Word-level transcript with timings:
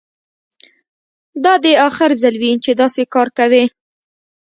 دا 1.43 1.53
دې 1.63 1.73
اخر 1.87 2.09
ځل 2.21 2.35
وي 2.41 2.53
چې 2.63 2.71
داسې 2.81 3.01
کار 3.13 3.27
کوې 3.37 3.63